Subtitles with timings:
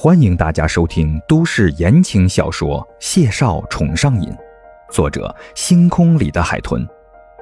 [0.00, 4.30] 欢迎大家收听都市言情小说《谢少宠上瘾》，
[4.92, 6.86] 作者：星空里的海豚，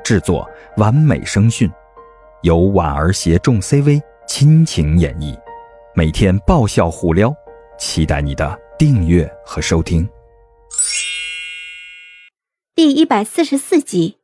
[0.03, 0.49] 制作：
[0.79, 1.71] 完美声讯，
[2.41, 5.39] 由婉儿携众 CV 亲情演绎，
[5.95, 7.31] 每天爆笑互撩，
[7.79, 10.09] 期待你的订阅和收听。
[12.75, 14.17] 第一百四十四集，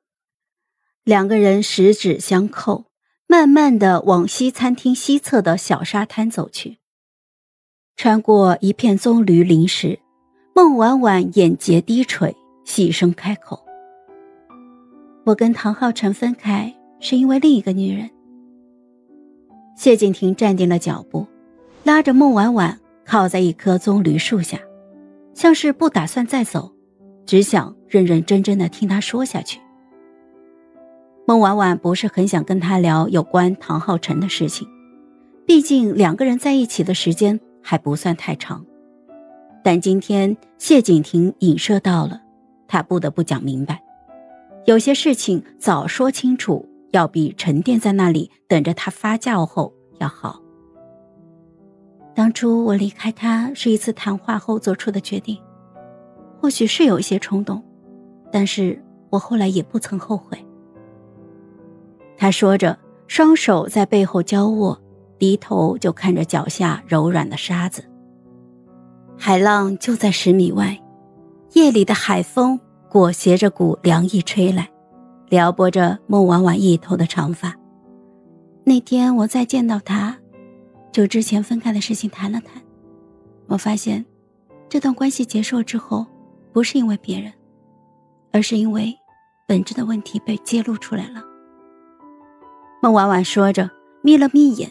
[1.05, 2.87] 两个人十指相扣，
[3.27, 6.79] 慢慢的往西餐厅西侧的小沙滩走去。
[7.97, 9.99] 穿过一片棕榈林时，
[10.55, 12.35] 孟婉婉眼睫低垂，
[12.65, 13.61] 细声开口
[15.25, 18.11] ：“我跟唐浩辰分开，是因为另一个女人。”
[19.77, 21.27] 谢景亭站定了脚步，
[21.85, 24.59] 拉着孟婉婉靠在一棵棕榈树下，
[25.35, 26.73] 像是不打算再走，
[27.25, 29.61] 只想认认真真的听他说下去。
[31.25, 34.67] 孟婉婉不是很想跟他聊有关唐浩辰的事情，
[35.47, 37.39] 毕竟两个人在一起的时间。
[37.63, 38.65] 还不算太长，
[39.63, 42.21] 但今天谢景亭影射到了，
[42.67, 43.83] 他不得不讲明白。
[44.67, 50.41] 有些事情早说清楚，要比沉淀在那里等着他发酵后要好。
[52.15, 55.39] 当初我离开他是一次谈话后做出的决定，
[56.41, 57.63] 或许是有一些冲动，
[58.31, 58.79] 但是
[59.09, 60.37] 我后来也不曾后悔。
[62.17, 64.82] 他说着，双手在背后交握。
[65.23, 67.89] 低头就看着脚下柔软的沙子，
[69.17, 70.77] 海浪就在十米外，
[71.53, 72.59] 夜里的海风
[72.91, 74.69] 裹挟着股凉意吹来，
[75.29, 77.55] 撩拨着孟婉婉一头的长发。
[78.65, 80.19] 那天我再见到他，
[80.91, 82.61] 就之前分开的事情谈了谈，
[83.47, 84.05] 我发现，
[84.69, 86.05] 这段关系结束之后，
[86.53, 87.33] 不是因为别人，
[88.33, 88.93] 而是因为
[89.47, 91.23] 本质的问题被揭露出来了。
[92.83, 93.71] 孟婉婉说着，
[94.03, 94.69] 眯了眯眼。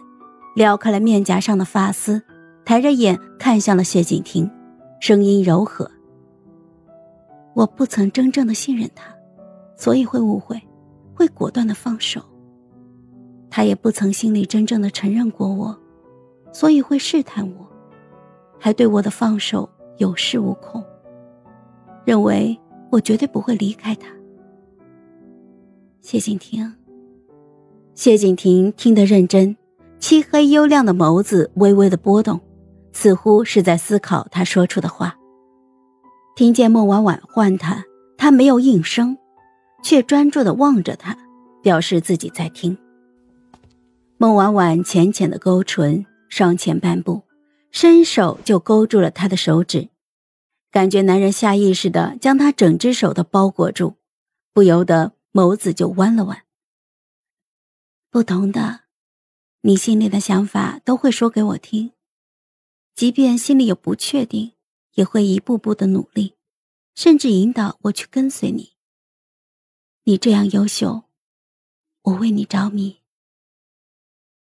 [0.56, 2.22] 撩开了面颊上的发丝，
[2.66, 4.50] 抬着眼看向了谢景亭，
[5.00, 5.90] 声音柔和
[7.56, 9.14] ：“我不曾真正的信任他，
[9.76, 10.62] 所以会误会，
[11.14, 12.22] 会果断的放手。
[13.50, 15.78] 他也不曾心里真正的承认过我，
[16.52, 17.68] 所以会试探我，
[18.60, 20.84] 还对我的放手有恃无恐，
[22.06, 22.58] 认为
[22.90, 24.08] 我绝对不会离开他。”
[26.02, 26.74] 谢景亭，
[27.94, 29.56] 谢景亭听得认真。
[30.02, 32.42] 漆黑幽亮的眸子微微的波动，
[32.92, 35.16] 似乎是在思考他说出的话。
[36.36, 37.86] 听见孟婉婉唤他，
[38.18, 39.16] 他没有应声，
[39.84, 41.16] 却专注的望着他，
[41.62, 42.76] 表示自己在听。
[44.18, 47.22] 孟婉婉浅浅的勾唇，上前半步，
[47.70, 49.90] 伸手就勾住了他的手指，
[50.72, 53.94] 感觉男人下意识的将他整只手都包裹住，
[54.52, 56.40] 不由得眸子就弯了弯。
[58.10, 58.81] 不同的。
[59.64, 61.92] 你心里的想法都会说给我听，
[62.96, 64.54] 即便心里有不确定，
[64.96, 66.34] 也会一步步的努力，
[66.96, 68.72] 甚至引导我去跟随你。
[70.06, 71.04] 你这样优秀，
[72.02, 73.02] 我为你着迷。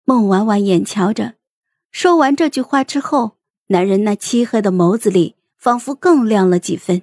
[0.05, 1.37] 孟婉婉眼瞧着，
[1.91, 3.37] 说完这句话之后，
[3.67, 7.01] 男人那漆黑的眸子里仿佛更亮了几分，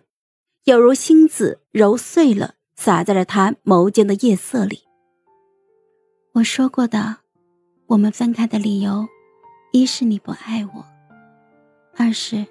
[0.62, 4.84] 有如星子揉碎了洒在了他眸间的夜色里。
[6.34, 7.25] 我说过的。
[7.88, 9.06] 我们分开的理由，
[9.72, 10.84] 一是你不爱我，
[11.96, 12.44] 二是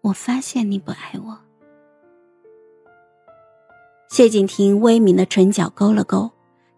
[0.00, 1.36] 我发现你不爱我。
[4.08, 6.30] 谢景亭微抿的唇角勾了勾，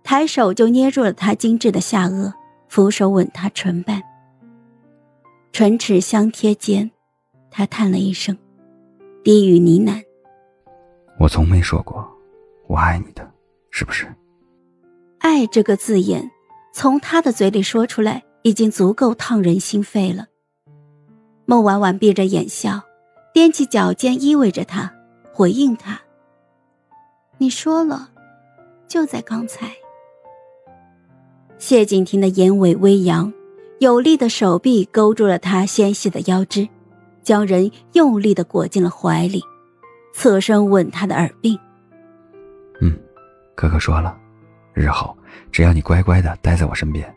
[0.03, 2.33] 抬手就捏住了她精致的下颚，
[2.69, 4.03] 俯手吻她唇瓣，
[5.53, 6.91] 唇齿相贴间，
[7.50, 8.34] 他叹了一声，
[9.23, 10.03] 低语呢喃
[11.21, 12.09] ：“我从没说过
[12.67, 13.31] 我爱你的，
[13.71, 14.06] 是不是？”
[15.21, 16.31] 爱这个字眼。
[16.75, 20.27] 从他的嘴里说出来，已经足够烫人心肺了。
[21.47, 22.81] 孟婉婉闭着眼笑，
[23.33, 24.93] 踮起脚尖依偎着他，
[25.33, 26.01] 回应他
[27.39, 28.11] ：“你说了，
[28.89, 29.71] 就在刚才。”
[31.59, 33.33] 谢景亭的眼尾微扬，
[33.79, 36.69] 有力的手臂勾住了他纤细的腰肢，
[37.23, 39.41] 将人用力的裹进了怀里，
[40.12, 41.56] 侧身吻他的耳鬓
[42.82, 42.99] ：“嗯，
[43.55, 44.19] 哥哥说了。”
[44.75, 45.17] 日后，
[45.52, 47.14] 只要你乖乖的待在我身边，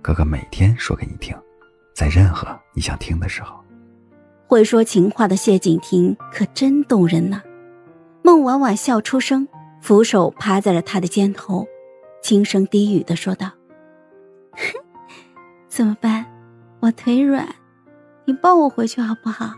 [0.00, 1.36] 哥哥每天说给你听，
[1.94, 3.58] 在任何你想听的时候。
[4.46, 7.40] 会说情话的谢景亭可真动人呐！
[8.22, 9.48] 孟婉婉笑出声，
[9.80, 11.66] 俯手趴在了他的肩头，
[12.22, 13.50] 轻声低语的说道
[15.66, 16.26] ：“怎么办？
[16.80, 17.48] 我腿软，
[18.26, 19.54] 你抱我回去好不好？”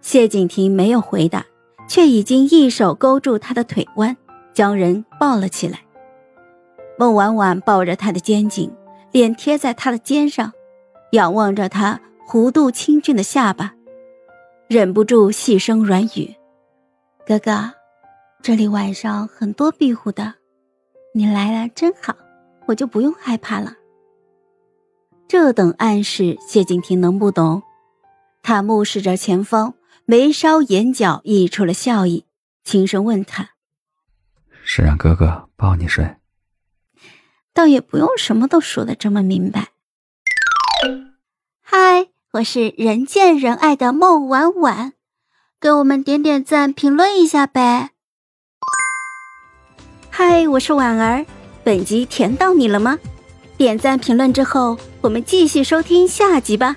[0.00, 1.44] 谢景亭没有回答，
[1.88, 4.16] 却已经一手勾住他的腿弯。
[4.54, 5.80] 将人抱了起来，
[6.98, 8.74] 孟婉婉抱着他的肩颈，
[9.12, 10.52] 脸贴在他的肩上，
[11.12, 13.74] 仰望着他弧度清俊的下巴，
[14.68, 16.34] 忍不住细声软语
[17.26, 17.72] ：“哥哥，
[18.42, 20.34] 这里晚上很多庇护的，
[21.12, 22.16] 你来了真好，
[22.66, 23.74] 我就不用害怕了。”
[25.28, 27.62] 这等暗示，谢敬亭能不懂？
[28.42, 32.24] 他目视着前方，眉梢眼角溢出了笑意，
[32.64, 33.50] 轻声问他
[34.64, 36.16] ：“是让哥哥抱你睡？”
[37.56, 39.68] 倒也不用什么都说的这么明白。
[41.62, 44.92] 嗨，我是人见人爱的孟婉婉，
[45.58, 47.92] 给我们点点赞，评论一下呗。
[50.10, 51.24] 嗨，我是婉儿，
[51.64, 52.98] 本集甜到你了吗？
[53.56, 56.76] 点赞评论之后，我们继续收听下集吧。